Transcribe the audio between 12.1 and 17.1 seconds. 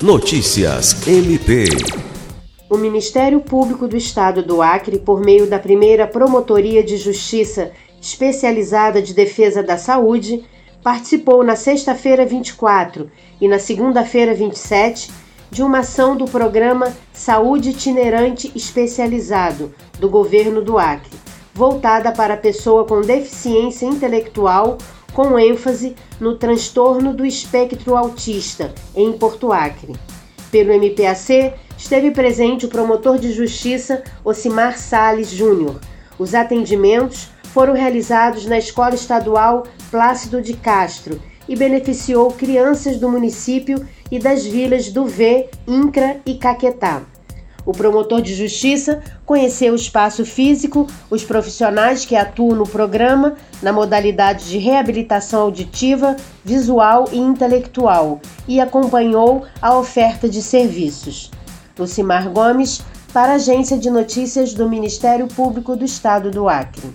24 e na segunda-feira 27 de uma ação do programa